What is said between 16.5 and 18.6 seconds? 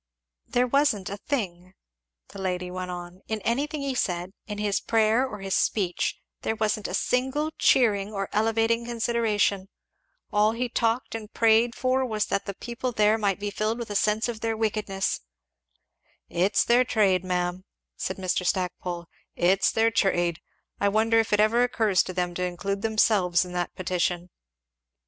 their trade, ma'am," said Mr.